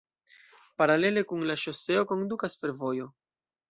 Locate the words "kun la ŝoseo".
1.33-2.05